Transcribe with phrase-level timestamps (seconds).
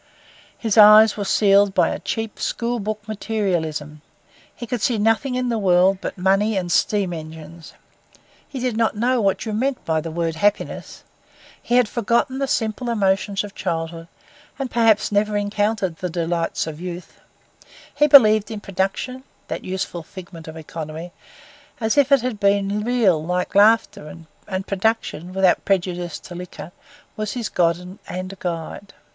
[0.57, 4.01] His eyes were sealed by a cheap, school book materialism.
[4.55, 7.73] He could see nothing in the world but money and steam engines.
[8.47, 11.03] He did not know what you meant by the word happiness.
[11.61, 14.07] He had forgotten the simple emotions of childhood,
[14.57, 17.19] and perhaps never encountered the delights of youth.
[17.93, 21.11] He believed in production, that useful figment of economy,
[21.79, 24.11] as if it had been real like laughter;
[24.47, 26.71] and production, without prejudice to liquor,
[27.15, 28.95] was his god and guide.